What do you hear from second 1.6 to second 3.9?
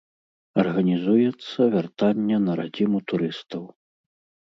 вяртанне на радзіму турыстаў.